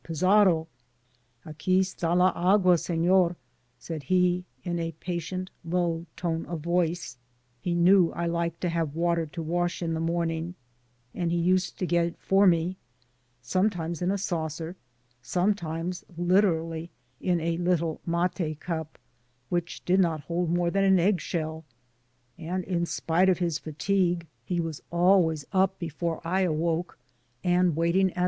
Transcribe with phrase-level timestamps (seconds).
[0.03, 0.67] 87" Pizarro !^'
[1.47, 3.35] ^* Aqui %i& la agua, Scfior,''*
[3.81, 7.19] iaid he, in a patient low tone of voice
[7.63, 10.55] 4ie knew I liked to hare water to wash in the morning,
[11.13, 12.77] and he used to get it for me,
[13.43, 14.75] sometimes in a saucer,
[15.21, 16.89] sometimes literally'
[17.31, 18.97] in a little mat^ cup,
[19.49, 21.63] which did not hold more than an egg'C^ell,
[22.39, 26.97] and in spite of his fatigue he was always up before I awoke,
[27.43, 28.19] and waiting at.